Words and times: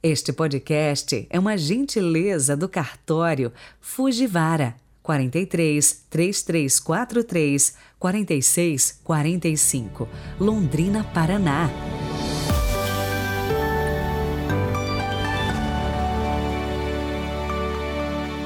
Este 0.00 0.32
podcast 0.32 1.26
é 1.28 1.40
uma 1.40 1.58
gentileza 1.58 2.56
do 2.56 2.68
cartório 2.68 3.52
Fujivara 3.80 4.76
43 5.02 6.06
3343 6.08 7.76
46 7.98 9.00
45, 9.02 10.08
Londrina, 10.38 11.02
Paraná. 11.02 11.68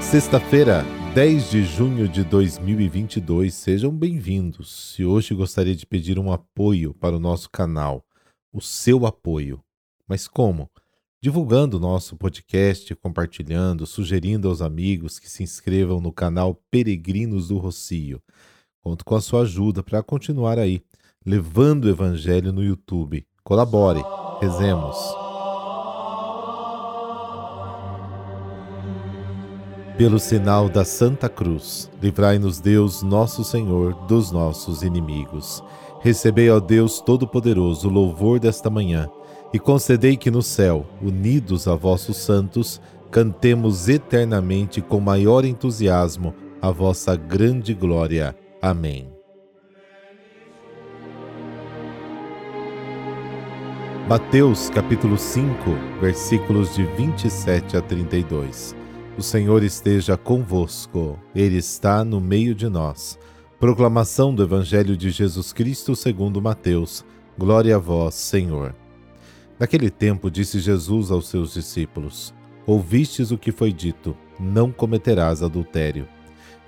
Sexta-feira, 0.00 0.86
10 1.14 1.50
de 1.50 1.64
junho 1.64 2.08
de 2.08 2.24
2022, 2.24 3.52
sejam 3.52 3.94
bem-vindos. 3.94 4.96
E 4.98 5.04
hoje 5.04 5.34
gostaria 5.34 5.76
de 5.76 5.84
pedir 5.84 6.18
um 6.18 6.32
apoio 6.32 6.94
para 6.94 7.14
o 7.14 7.20
nosso 7.20 7.50
canal, 7.50 8.02
o 8.50 8.62
seu 8.62 9.04
apoio. 9.04 9.62
Mas 10.08 10.26
como? 10.26 10.70
Divulgando 11.22 11.76
o 11.76 11.80
nosso 11.80 12.16
podcast, 12.16 12.92
compartilhando, 12.96 13.86
sugerindo 13.86 14.48
aos 14.48 14.60
amigos 14.60 15.20
que 15.20 15.30
se 15.30 15.44
inscrevam 15.44 16.00
no 16.00 16.12
canal 16.12 16.60
Peregrinos 16.68 17.46
do 17.46 17.58
Rocio. 17.58 18.20
Conto 18.82 19.04
com 19.04 19.14
a 19.14 19.20
sua 19.20 19.42
ajuda 19.42 19.84
para 19.84 20.02
continuar 20.02 20.58
aí, 20.58 20.82
levando 21.24 21.84
o 21.84 21.88
Evangelho 21.88 22.52
no 22.52 22.60
YouTube. 22.60 23.24
Colabore, 23.44 24.02
rezemos. 24.40 24.96
Pelo 29.96 30.18
sinal 30.18 30.68
da 30.68 30.84
Santa 30.84 31.28
Cruz, 31.28 31.88
livrai-nos 32.02 32.58
Deus, 32.58 33.00
nosso 33.04 33.44
Senhor, 33.44 33.94
dos 34.06 34.32
nossos 34.32 34.82
inimigos. 34.82 35.62
Recebei, 36.00 36.50
ó 36.50 36.58
Deus 36.58 37.00
Todo-Poderoso, 37.00 37.86
o 37.86 37.92
louvor 37.92 38.40
desta 38.40 38.68
manhã 38.68 39.08
e 39.52 39.58
concedei 39.58 40.16
que 40.16 40.30
no 40.30 40.42
céu, 40.42 40.86
unidos 41.00 41.68
a 41.68 41.74
vossos 41.74 42.16
santos, 42.16 42.80
cantemos 43.10 43.88
eternamente 43.88 44.80
com 44.80 44.98
maior 44.98 45.44
entusiasmo 45.44 46.34
a 46.60 46.70
vossa 46.70 47.14
grande 47.14 47.74
glória. 47.74 48.34
Amém. 48.60 49.12
Mateus 54.08 54.70
capítulo 54.70 55.18
5, 55.18 55.54
versículos 56.00 56.74
de 56.74 56.84
27 56.84 57.76
a 57.76 57.82
32. 57.82 58.74
O 59.16 59.22
Senhor 59.22 59.62
esteja 59.62 60.16
convosco, 60.16 61.18
Ele 61.34 61.58
está 61.58 62.04
no 62.04 62.20
meio 62.20 62.54
de 62.54 62.68
nós. 62.68 63.18
Proclamação 63.60 64.34
do 64.34 64.42
Evangelho 64.42 64.96
de 64.96 65.10
Jesus 65.10 65.52
Cristo 65.52 65.94
segundo 65.94 66.40
Mateus. 66.40 67.04
Glória 67.38 67.76
a 67.76 67.78
vós, 67.78 68.14
Senhor. 68.14 68.74
Naquele 69.62 69.90
tempo 69.90 70.28
disse 70.28 70.58
Jesus 70.58 71.12
aos 71.12 71.28
seus 71.28 71.54
discípulos: 71.54 72.34
Ouvistes 72.66 73.30
o 73.30 73.38
que 73.38 73.52
foi 73.52 73.72
dito: 73.72 74.16
Não 74.36 74.72
cometerás 74.72 75.40
adultério. 75.40 76.08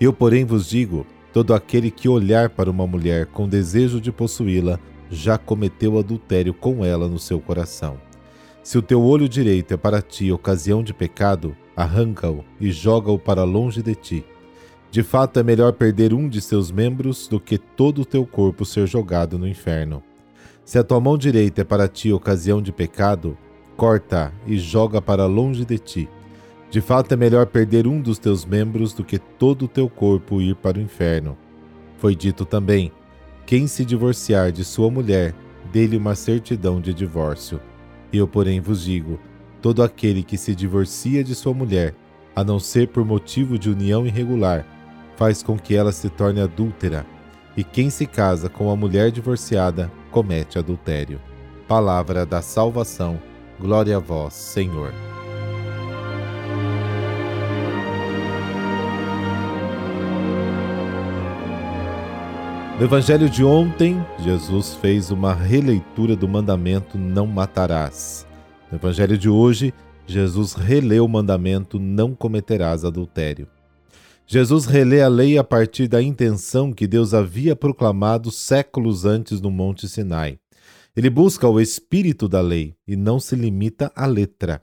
Eu, 0.01 0.13
porém, 0.13 0.45
vos 0.45 0.69
digo: 0.69 1.05
todo 1.33 1.55
aquele 1.55 1.91
que 1.91 2.09
olhar 2.09 2.51
para 2.51 2.71
uma 2.71 2.87
mulher 2.87 3.27
com 3.27 3.49
desejo 3.49 4.01
de 4.01 4.13
possuí-la, 4.13 4.79
já 5.11 5.37
cometeu 5.37 5.99
adultério 5.99 6.55
com 6.55 6.85
ela 6.85 7.09
no 7.09 7.19
seu 7.19 7.41
coração. 7.41 8.01
Se 8.63 8.79
o 8.79 8.83
teu 8.83 9.03
olho 9.03 9.29
direito 9.29 9.75
é 9.75 9.77
para 9.77 10.01
ti 10.01 10.31
ocasião 10.31 10.81
de 10.81 10.95
pecado, 10.95 11.57
arranca-o 11.75 12.45
e 12.61 12.71
joga-o 12.71 13.19
para 13.19 13.43
longe 13.43 13.83
de 13.83 13.97
ti. 13.97 14.25
De 14.93 15.03
fato, 15.03 15.41
é 15.41 15.43
melhor 15.43 15.73
perder 15.73 16.15
um 16.15 16.29
de 16.29 16.41
seus 16.41 16.71
membros 16.71 17.27
do 17.27 17.41
que 17.41 17.59
todo 17.59 18.03
o 18.03 18.07
teu 18.07 18.25
corpo 18.25 18.65
ser 18.65 18.87
jogado 18.87 19.37
no 19.37 19.49
inferno. 19.49 20.01
Se 20.65 20.79
a 20.79 20.85
tua 20.85 20.99
mão 20.99 21.19
direita 21.19 21.61
é 21.61 21.65
para 21.65 21.87
ti 21.87 22.11
ocasião 22.11 22.63
de 22.63 22.73
pecado, 22.73 23.37
corta 23.77 24.33
e 24.47 24.57
joga 24.57 25.01
para 25.01 25.27
longe 25.27 25.65
de 25.65 25.79
ti. 25.79 26.09
De 26.71 26.81
fato 26.81 27.13
é 27.13 27.17
melhor 27.17 27.47
perder 27.47 27.87
um 27.87 28.01
dos 28.01 28.19
teus 28.19 28.47
membros 28.47 28.95
do 28.95 29.05
que 29.05 29.19
todo 29.19 29.67
o 29.67 29.69
teu 29.69 29.89
corpo 29.89 30.41
ir 30.41 30.57
para 30.57 30.79
o 30.79 30.81
inferno. 30.81 31.37
Foi 31.99 32.17
dito 32.17 32.47
também: 32.47 32.91
quem 33.45 33.67
se 33.67 33.85
divorciar 33.85 34.51
de 34.51 34.65
sua 34.65 34.91
mulher, 34.91 35.35
dê-lhe 35.71 35.99
uma 35.99 36.15
certidão 36.15 36.81
de 36.81 36.95
divórcio. 36.95 37.61
Eu, 38.11 38.27
porém, 38.27 38.59
vos 38.59 38.85
digo: 38.85 39.21
todo 39.61 39.83
aquele 39.83 40.23
que 40.23 40.39
se 40.39 40.55
divorcia 40.55 41.23
de 41.23 41.35
sua 41.35 41.53
mulher, 41.53 41.95
a 42.35 42.43
não 42.43 42.59
ser 42.59 42.89
por 42.89 43.05
motivo 43.05 43.59
de 43.59 43.71
união 43.71 44.07
irregular, 44.07 44.67
faz 45.15 45.43
com 45.43 45.59
que 45.59 45.77
ela 45.77 45.93
se 45.93 46.09
torne 46.09 46.41
adúltera. 46.41 47.05
E 47.55 47.63
quem 47.63 47.91
se 47.91 48.07
casa 48.07 48.49
com 48.49 48.71
a 48.71 48.75
mulher 48.75 49.13
divorciada 49.13 49.93
comete 50.15 50.61
adultério. 50.61 51.21
Palavra 51.67 52.25
da 52.25 52.41
salvação. 52.41 53.21
Glória 53.61 53.97
a 53.97 53.99
vós, 53.99 54.33
Senhor. 54.33 54.95
No 62.79 62.85
Evangelho 62.85 63.29
de 63.29 63.45
ontem, 63.45 64.01
Jesus 64.21 64.75
fez 64.77 65.11
uma 65.11 65.35
releitura 65.35 66.15
do 66.15 66.29
mandamento 66.29 66.97
Não 66.97 67.27
matarás. 67.27 68.25
No 68.71 68.79
Evangelho 68.79 69.19
de 69.19 69.29
hoje, 69.29 69.75
Jesus 70.07 70.53
releu 70.55 71.07
o 71.07 71.09
mandamento 71.09 71.77
Não 71.81 72.15
cometerás 72.15 72.85
adultério. 72.85 73.49
Jesus 74.27 74.65
relê 74.65 75.03
a 75.03 75.09
lei 75.09 75.37
a 75.37 75.45
partir 75.45 75.87
da 75.87 76.03
intenção 76.03 76.73
que 76.73 76.87
Deus 76.87 77.13
havia 77.13 77.55
proclamado 77.55 78.31
séculos 78.31 79.05
antes 79.05 79.41
no 79.41 79.51
Monte 79.51 79.87
Sinai. 79.87 80.39
Ele 80.97 81.11
busca 81.11 81.47
o 81.47 81.61
espírito 81.61 82.27
da 82.27 82.41
lei 82.41 82.75
e 82.87 82.97
não 82.97 83.21
se 83.21 83.37
limita 83.37 83.93
à 83.95 84.07
letra. 84.07 84.63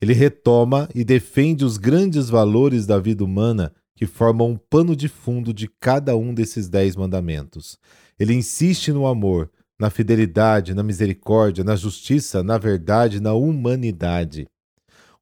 Ele 0.00 0.12
retoma 0.12 0.88
e 0.94 1.02
defende 1.02 1.64
os 1.64 1.78
grandes 1.78 2.28
valores 2.28 2.86
da 2.86 2.98
vida 2.98 3.24
humana 3.24 3.72
que 3.96 4.06
formam 4.06 4.50
um 4.50 4.56
pano 4.56 4.94
de 4.94 5.08
fundo 5.08 5.52
de 5.52 5.68
cada 5.80 6.16
um 6.16 6.34
desses 6.34 6.68
dez 6.68 6.94
mandamentos. 6.94 7.78
Ele 8.18 8.34
insiste 8.34 8.92
no 8.92 9.06
amor, 9.06 9.50
na 9.78 9.88
fidelidade, 9.88 10.74
na 10.74 10.82
misericórdia, 10.82 11.64
na 11.64 11.74
justiça, 11.74 12.42
na 12.42 12.58
verdade, 12.58 13.20
na 13.20 13.32
humanidade. 13.32 14.46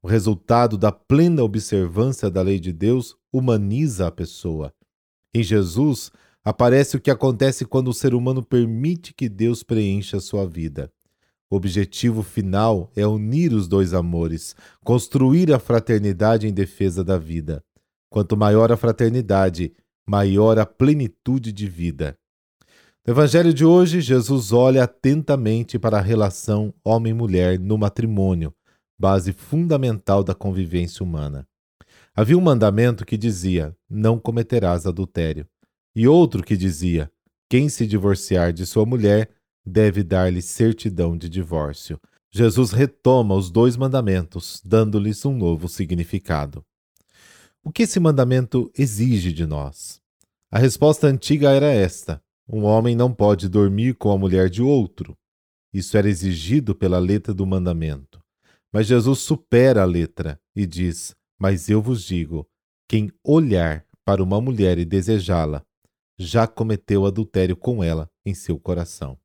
O 0.03 0.09
resultado 0.09 0.78
da 0.78 0.91
plena 0.91 1.43
observância 1.43 2.31
da 2.31 2.43
lei 2.43 2.59
de 2.59 2.72
Deus 2.72 3.17
humaniza 3.33 4.06
a 4.06 4.11
pessoa. 4.11 4.72
Em 5.34 5.43
Jesus, 5.43 6.11
aparece 6.44 6.97
o 6.97 7.00
que 7.00 7.11
acontece 7.11 7.65
quando 7.65 7.89
o 7.89 7.94
ser 7.94 8.15
humano 8.15 8.43
permite 8.43 9.12
que 9.12 9.28
Deus 9.28 9.62
preencha 9.62 10.21
sua 10.21 10.47
vida. 10.47 10.91
O 11.50 11.56
objetivo 11.56 12.22
final 12.22 12.91
é 12.94 13.06
unir 13.06 13.53
os 13.53 13.67
dois 13.67 13.94
amores, 13.94 14.55
construir 14.84 15.53
a 15.53 15.59
fraternidade 15.59 16.47
em 16.47 16.53
defesa 16.53 17.03
da 17.03 17.17
vida. 17.17 17.65
Quanto 18.11 18.37
maior 18.37 18.71
a 18.71 18.77
fraternidade, 18.77 19.72
maior 20.06 20.59
a 20.59 20.67
plenitude 20.67 21.53
de 21.53 21.67
vida. 21.67 22.19
No 23.06 23.15
Evangelho 23.15 23.55
de 23.55 23.65
hoje, 23.65 24.03
Jesus 24.03 24.53
olha 24.53 24.84
atentamente 24.84 25.78
para 25.78 25.97
a 25.97 26.03
relação 26.03 26.75
homem-mulher 26.84 27.59
no 27.59 27.78
matrimônio, 27.78 28.55
base 28.99 29.33
fundamental 29.33 30.22
da 30.22 30.34
convivência 30.34 31.03
humana. 31.03 31.47
Havia 32.19 32.37
um 32.37 32.41
mandamento 32.41 33.06
que 33.06 33.17
dizia: 33.17 33.77
Não 33.89 34.19
cometerás 34.19 34.87
adultério, 34.87 35.47
e 35.95 36.09
outro 36.09 36.43
que 36.43 36.56
dizia: 36.56 37.09
Quem 37.49 37.69
se 37.69 37.87
divorciar 37.87 38.53
de 38.53 38.67
sua 38.67 38.84
mulher 38.84 39.31
deve 39.65 40.03
dar-lhe 40.03 40.43
certidão 40.43 41.17
de 41.17 41.29
divórcio. 41.29 41.97
Jesus 42.29 42.73
retoma 42.73 43.37
os 43.37 43.53
dois 43.53 43.77
mandamentos, 43.77 44.61
dando-lhes 44.65 45.25
um 45.25 45.33
novo 45.33 45.69
significado. 45.69 46.67
O 47.62 47.71
que 47.71 47.84
esse 47.84 48.01
mandamento 48.01 48.69
exige 48.77 49.33
de 49.33 49.47
nós? 49.47 50.00
A 50.50 50.59
resposta 50.59 51.06
antiga 51.06 51.50
era 51.53 51.67
esta: 51.67 52.21
um 52.49 52.65
homem 52.65 52.97
não 52.97 53.15
pode 53.15 53.49
dormir 53.49 53.95
com 53.95 54.11
a 54.11 54.19
mulher 54.19 54.50
de 54.50 54.61
outro. 54.61 55.17
Isso 55.73 55.97
era 55.97 56.11
exigido 56.11 56.75
pela 56.75 56.99
letra 56.99 57.33
do 57.33 57.47
mandamento. 57.47 58.21
Mas 58.73 58.89
Jesus 58.89 59.21
supera 59.21 59.83
a 59.83 59.87
letra 59.87 60.41
e 60.56 60.67
diz: 60.67 61.14
Mas 61.38 61.69
eu 61.69 61.81
vos 61.81 62.05
digo: 62.05 62.46
quem 62.88 63.11
olhar 63.23 63.85
para 64.05 64.23
uma 64.23 64.40
mulher 64.40 64.79
e 64.79 64.85
desejá-la, 64.85 65.62
já 66.19 66.46
cometeu 66.46 67.06
adultério 67.06 67.56
com 67.56 67.85
ela 67.85 68.11
em 68.25 68.35
seu 68.35 68.58
coração. 68.58 69.19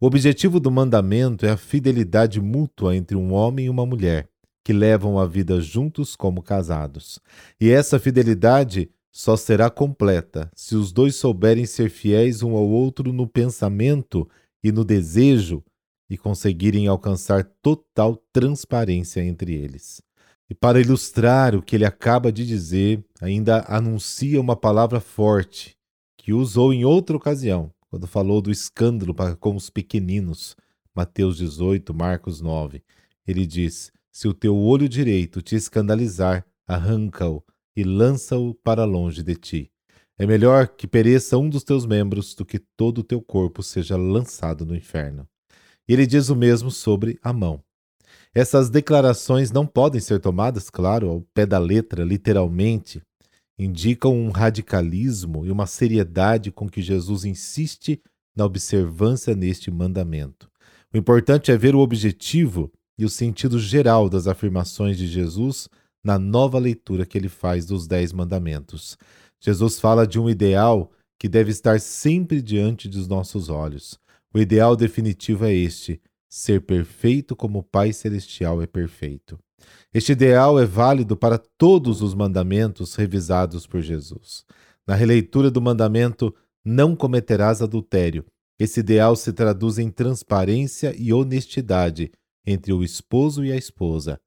O 0.00 0.06
objetivo 0.06 0.58
do 0.58 0.70
mandamento 0.70 1.44
é 1.44 1.50
a 1.50 1.56
fidelidade 1.56 2.40
mútua 2.40 2.96
entre 2.96 3.16
um 3.16 3.32
homem 3.32 3.66
e 3.66 3.70
uma 3.70 3.84
mulher, 3.84 4.28
que 4.64 4.72
levam 4.72 5.18
a 5.18 5.26
vida 5.26 5.60
juntos 5.60 6.16
como 6.16 6.42
casados. 6.42 7.20
E 7.60 7.70
essa 7.70 7.98
fidelidade 7.98 8.90
só 9.12 9.36
será 9.36 9.68
completa 9.68 10.50
se 10.54 10.74
os 10.74 10.92
dois 10.92 11.16
souberem 11.16 11.66
ser 11.66 11.90
fiéis 11.90 12.42
um 12.42 12.56
ao 12.56 12.68
outro 12.68 13.12
no 13.12 13.26
pensamento 13.26 14.28
e 14.62 14.72
no 14.72 14.84
desejo 14.84 15.62
e 16.08 16.16
conseguirem 16.16 16.86
alcançar 16.86 17.44
total 17.62 18.16
transparência 18.32 19.22
entre 19.22 19.52
eles. 19.52 20.00
E 20.50 20.54
para 20.54 20.80
ilustrar 20.80 21.54
o 21.54 21.62
que 21.62 21.76
ele 21.76 21.84
acaba 21.84 22.32
de 22.32 22.46
dizer, 22.46 23.04
ainda 23.20 23.64
anuncia 23.68 24.40
uma 24.40 24.56
palavra 24.56 24.98
forte 24.98 25.76
que 26.16 26.32
usou 26.32 26.72
em 26.72 26.84
outra 26.84 27.16
ocasião, 27.16 27.70
quando 27.90 28.06
falou 28.06 28.40
do 28.40 28.50
escândalo 28.50 29.14
para 29.14 29.36
com 29.36 29.54
os 29.54 29.68
pequeninos, 29.68 30.56
Mateus 30.94 31.36
18, 31.36 31.92
Marcos 31.92 32.40
9. 32.40 32.82
Ele 33.26 33.46
diz: 33.46 33.92
Se 34.10 34.26
o 34.26 34.32
teu 34.32 34.56
olho 34.56 34.88
direito 34.88 35.42
te 35.42 35.54
escandalizar, 35.54 36.46
arranca-o 36.66 37.42
e 37.76 37.84
lança-o 37.84 38.54
para 38.54 38.84
longe 38.84 39.22
de 39.22 39.36
ti. 39.36 39.70
É 40.18 40.26
melhor 40.26 40.66
que 40.66 40.88
pereça 40.88 41.38
um 41.38 41.48
dos 41.48 41.62
teus 41.62 41.86
membros 41.86 42.34
do 42.34 42.44
que 42.44 42.58
todo 42.58 42.98
o 42.98 43.04
teu 43.04 43.22
corpo 43.22 43.62
seja 43.62 43.96
lançado 43.96 44.66
no 44.66 44.74
inferno. 44.74 45.28
E 45.86 45.92
ele 45.92 46.06
diz 46.06 46.28
o 46.28 46.34
mesmo 46.34 46.70
sobre 46.70 47.18
a 47.22 47.32
mão. 47.32 47.62
Essas 48.38 48.70
declarações 48.70 49.50
não 49.50 49.66
podem 49.66 50.00
ser 50.00 50.20
tomadas, 50.20 50.70
claro, 50.70 51.08
ao 51.08 51.20
pé 51.34 51.44
da 51.44 51.58
letra, 51.58 52.04
literalmente. 52.04 53.02
Indicam 53.58 54.14
um 54.14 54.30
radicalismo 54.30 55.44
e 55.44 55.50
uma 55.50 55.66
seriedade 55.66 56.52
com 56.52 56.68
que 56.68 56.80
Jesus 56.80 57.24
insiste 57.24 58.00
na 58.36 58.44
observância 58.44 59.34
neste 59.34 59.72
mandamento. 59.72 60.48
O 60.94 60.96
importante 60.96 61.50
é 61.50 61.56
ver 61.56 61.74
o 61.74 61.80
objetivo 61.80 62.70
e 62.96 63.04
o 63.04 63.08
sentido 63.08 63.58
geral 63.58 64.08
das 64.08 64.28
afirmações 64.28 64.96
de 64.96 65.08
Jesus 65.08 65.68
na 66.04 66.16
nova 66.16 66.60
leitura 66.60 67.04
que 67.04 67.18
ele 67.18 67.28
faz 67.28 67.66
dos 67.66 67.88
Dez 67.88 68.12
Mandamentos. 68.12 68.96
Jesus 69.40 69.80
fala 69.80 70.06
de 70.06 70.16
um 70.16 70.30
ideal 70.30 70.92
que 71.18 71.28
deve 71.28 71.50
estar 71.50 71.80
sempre 71.80 72.40
diante 72.40 72.88
dos 72.88 73.08
nossos 73.08 73.48
olhos. 73.48 73.98
O 74.32 74.38
ideal 74.38 74.76
definitivo 74.76 75.44
é 75.44 75.52
este: 75.52 76.00
ser 76.28 76.60
perfeito 76.62 77.34
como 77.34 77.60
o 77.60 77.62
Pai 77.62 77.92
Celestial 77.92 78.60
é 78.62 78.66
perfeito. 78.66 79.38
Este 79.92 80.12
ideal 80.12 80.58
é 80.58 80.64
válido 80.64 81.16
para 81.16 81.38
todos 81.38 82.02
os 82.02 82.14
mandamentos 82.14 82.94
revisados 82.94 83.66
por 83.66 83.80
Jesus. 83.80 84.44
Na 84.86 84.94
releitura 84.94 85.50
do 85.50 85.60
mandamento, 85.60 86.34
não 86.64 86.94
cometerás 86.94 87.62
adultério, 87.62 88.24
esse 88.58 88.80
ideal 88.80 89.14
se 89.14 89.32
traduz 89.32 89.78
em 89.78 89.88
transparência 89.88 90.92
e 90.98 91.12
honestidade 91.12 92.10
entre 92.44 92.72
o 92.72 92.82
esposo 92.82 93.44
e 93.44 93.52
a 93.52 93.56
esposa. 93.56 94.20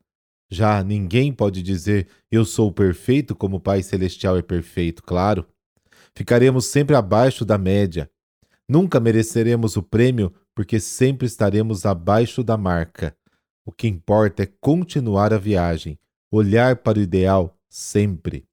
Já 0.50 0.84
ninguém 0.84 1.34
pode 1.34 1.62
dizer 1.62 2.08
eu 2.32 2.46
sou 2.46 2.72
perfeito 2.72 3.36
como 3.36 3.58
o 3.58 3.60
Pai 3.60 3.84
Celestial 3.84 4.38
é 4.38 4.42
perfeito, 4.42 5.04
claro. 5.04 5.46
Ficaremos 6.16 6.66
sempre 6.66 6.96
abaixo 6.96 7.44
da 7.44 7.58
média. 7.58 8.10
Nunca 8.68 9.00
mereceremos 9.00 9.76
o 9.76 9.84
prêmio 9.84 10.34
porque 10.56 10.80
sempre 10.80 11.28
estaremos 11.28 11.86
abaixo 11.86 12.44
da 12.44 12.58
marca. 12.58 13.16
O 13.66 13.72
que 13.72 13.88
importa 13.88 14.44
é 14.44 14.50
continuar 14.60 15.34
a 15.34 15.38
viagem, 15.38 15.98
olhar 16.32 16.78
para 16.78 17.00
o 17.00 17.02
ideal 17.02 17.58
sempre. 17.70 18.46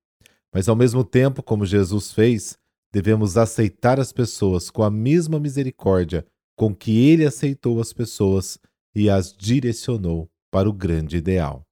Mas 0.52 0.68
ao 0.68 0.76
mesmo 0.76 1.04
tempo, 1.04 1.42
como 1.42 1.66
Jesus 1.66 2.12
fez, 2.12 2.58
devemos 2.92 3.36
aceitar 3.36 4.00
as 4.00 4.12
pessoas 4.12 4.70
com 4.70 4.82
a 4.82 4.90
mesma 4.90 5.38
misericórdia 5.38 6.26
com 6.56 6.74
que 6.74 7.08
ele 7.08 7.24
aceitou 7.24 7.80
as 7.80 7.92
pessoas 7.92 8.58
e 8.94 9.08
as 9.08 9.32
direcionou 9.32 10.28
para 10.50 10.68
o 10.68 10.72
grande 10.72 11.16
ideal. 11.16 11.62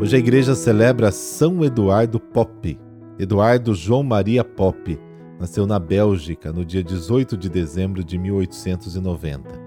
Hoje 0.00 0.16
a 0.16 0.18
igreja 0.18 0.54
celebra 0.54 1.12
São 1.12 1.64
Eduardo 1.64 2.18
Pop. 2.18 2.89
Eduardo 3.20 3.74
João 3.74 4.02
Maria 4.02 4.42
Pop 4.42 4.98
nasceu 5.38 5.66
na 5.66 5.78
Bélgica 5.78 6.54
no 6.54 6.64
dia 6.64 6.82
18 6.82 7.36
de 7.36 7.50
dezembro 7.50 8.02
de 8.02 8.16
1890. 8.16 9.60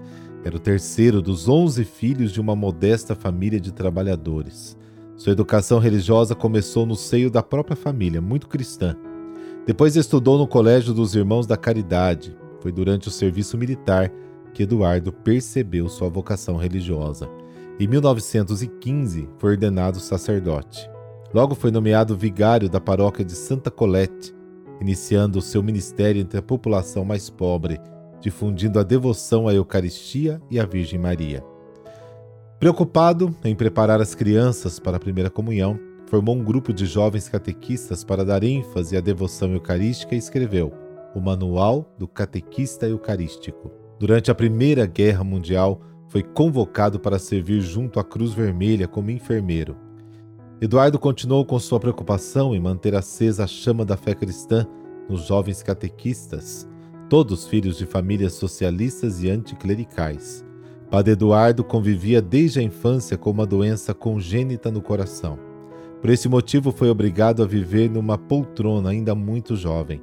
Era 0.44 0.56
o 0.56 0.58
terceiro 0.58 1.22
dos 1.22 1.48
onze 1.48 1.84
filhos 1.84 2.32
de 2.32 2.40
uma 2.40 2.56
modesta 2.56 3.14
família 3.14 3.60
de 3.60 3.70
trabalhadores. 3.70 4.76
Sua 5.16 5.30
educação 5.30 5.78
religiosa 5.78 6.34
começou 6.34 6.84
no 6.84 6.96
seio 6.96 7.30
da 7.30 7.44
própria 7.44 7.76
família, 7.76 8.20
muito 8.20 8.48
cristã. 8.48 8.96
Depois 9.64 9.94
estudou 9.94 10.36
no 10.36 10.48
Colégio 10.48 10.92
dos 10.92 11.14
Irmãos 11.14 11.46
da 11.46 11.56
Caridade. 11.56 12.36
Foi 12.60 12.72
durante 12.72 13.06
o 13.06 13.12
serviço 13.12 13.56
militar 13.56 14.10
que 14.52 14.64
Eduardo 14.64 15.12
percebeu 15.12 15.88
sua 15.88 16.08
vocação 16.08 16.56
religiosa. 16.56 17.30
Em 17.78 17.86
1915, 17.86 19.28
foi 19.38 19.52
ordenado 19.52 20.00
sacerdote. 20.00 20.92
Logo 21.34 21.56
foi 21.56 21.72
nomeado 21.72 22.16
vigário 22.16 22.68
da 22.68 22.80
paróquia 22.80 23.24
de 23.24 23.32
Santa 23.32 23.68
Colette, 23.68 24.32
iniciando 24.80 25.40
o 25.40 25.42
seu 25.42 25.64
ministério 25.64 26.22
entre 26.22 26.38
a 26.38 26.42
população 26.42 27.04
mais 27.04 27.28
pobre, 27.28 27.80
difundindo 28.20 28.78
a 28.78 28.84
devoção 28.84 29.48
à 29.48 29.52
Eucaristia 29.52 30.40
e 30.48 30.60
à 30.60 30.64
Virgem 30.64 30.96
Maria. 30.96 31.44
Preocupado 32.60 33.34
em 33.44 33.52
preparar 33.52 34.00
as 34.00 34.14
crianças 34.14 34.78
para 34.78 34.96
a 34.96 35.00
primeira 35.00 35.28
comunhão, 35.28 35.76
formou 36.06 36.36
um 36.36 36.44
grupo 36.44 36.72
de 36.72 36.86
jovens 36.86 37.28
catequistas 37.28 38.04
para 38.04 38.24
dar 38.24 38.44
ênfase 38.44 38.96
à 38.96 39.00
devoção 39.00 39.52
eucarística 39.52 40.14
e 40.14 40.18
escreveu 40.18 40.72
o 41.16 41.20
Manual 41.20 41.92
do 41.98 42.06
Catequista 42.06 42.86
Eucarístico. 42.86 43.72
Durante 43.98 44.30
a 44.30 44.34
Primeira 44.36 44.86
Guerra 44.86 45.24
Mundial, 45.24 45.80
foi 46.08 46.22
convocado 46.22 47.00
para 47.00 47.18
servir 47.18 47.60
junto 47.60 47.98
à 47.98 48.04
Cruz 48.04 48.32
Vermelha 48.32 48.86
como 48.86 49.10
enfermeiro. 49.10 49.83
Eduardo 50.60 50.98
continuou 50.98 51.44
com 51.44 51.58
sua 51.58 51.80
preocupação 51.80 52.54
em 52.54 52.60
manter 52.60 52.94
acesa 52.94 53.44
a 53.44 53.46
chama 53.46 53.84
da 53.84 53.96
fé 53.96 54.14
cristã 54.14 54.64
nos 55.08 55.26
jovens 55.26 55.62
catequistas, 55.62 56.68
todos 57.10 57.46
filhos 57.46 57.76
de 57.76 57.84
famílias 57.84 58.34
socialistas 58.34 59.22
e 59.22 59.28
anticlericais. 59.28 60.44
Padre 60.90 61.12
Eduardo 61.12 61.64
convivia 61.64 62.22
desde 62.22 62.60
a 62.60 62.62
infância 62.62 63.18
com 63.18 63.30
uma 63.30 63.44
doença 63.44 63.92
congênita 63.92 64.70
no 64.70 64.80
coração. 64.80 65.38
Por 66.00 66.08
esse 66.08 66.28
motivo, 66.28 66.70
foi 66.70 66.88
obrigado 66.88 67.42
a 67.42 67.46
viver 67.46 67.90
numa 67.90 68.16
poltrona 68.16 68.90
ainda 68.90 69.14
muito 69.14 69.56
jovem. 69.56 70.00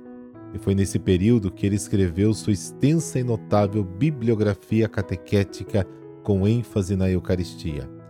E 0.53 0.57
foi 0.57 0.75
nesse 0.75 0.99
período 0.99 1.49
que 1.49 1.65
ele 1.65 1.77
escreveu 1.77 2.33
sua 2.33 2.51
extensa 2.51 3.19
e 3.19 3.23
notável 3.23 3.85
bibliografia 3.85 4.89
catequética 4.89 5.87
com 6.23 6.45
ênfase 6.45 6.95
na 6.97 7.09
Eucaristia. 7.09 8.00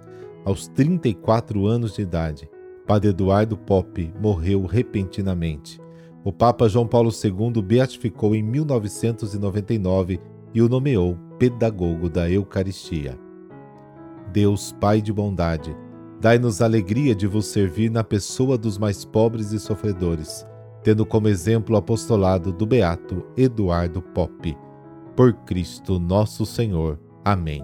Aos 0.43 0.67
34 0.67 1.67
anos 1.67 1.95
de 1.95 2.01
idade, 2.01 2.49
Padre 2.87 3.09
Eduardo 3.09 3.55
Pop 3.55 4.13
morreu 4.19 4.65
repentinamente. 4.65 5.79
O 6.23 6.33
Papa 6.33 6.67
João 6.67 6.87
Paulo 6.87 7.11
II 7.11 7.61
beatificou 7.61 8.35
em 8.35 8.41
1999 8.41 10.19
e 10.53 10.61
o 10.61 10.67
nomeou 10.67 11.15
pedagogo 11.37 12.09
da 12.09 12.29
Eucaristia. 12.29 13.17
Deus, 14.33 14.71
Pai 14.79 15.01
de 15.01 15.13
bondade, 15.13 15.75
dai-nos 16.19 16.61
alegria 16.61 17.13
de 17.13 17.27
vos 17.27 17.47
servir 17.47 17.91
na 17.91 18.03
pessoa 18.03 18.57
dos 18.57 18.77
mais 18.77 19.05
pobres 19.05 19.51
e 19.51 19.59
sofredores, 19.59 20.45
tendo 20.83 21.05
como 21.05 21.27
exemplo 21.27 21.75
o 21.75 21.77
apostolado 21.77 22.51
do 22.51 22.65
beato 22.65 23.23
Eduardo 23.37 24.01
Pop. 24.01 24.57
Por 25.15 25.33
Cristo 25.45 25.99
nosso 25.99 26.45
Senhor. 26.45 26.99
Amém. 27.23 27.63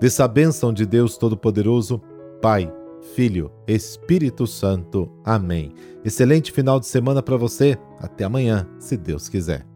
Dessa 0.00 0.26
bênção 0.26 0.72
de 0.72 0.84
Deus 0.84 1.16
Todo-Poderoso, 1.16 2.02
Pai, 2.46 2.72
Filho, 3.16 3.50
Espírito 3.66 4.46
Santo. 4.46 5.10
Amém. 5.24 5.74
Excelente 6.04 6.52
final 6.52 6.78
de 6.78 6.86
semana 6.86 7.20
para 7.20 7.36
você. 7.36 7.76
Até 7.98 8.22
amanhã, 8.22 8.64
se 8.78 8.96
Deus 8.96 9.28
quiser. 9.28 9.66